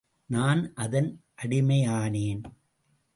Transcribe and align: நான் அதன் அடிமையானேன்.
நான் 0.25 0.73
அதன் 0.73 1.09
அடிமையானேன். 1.43 2.41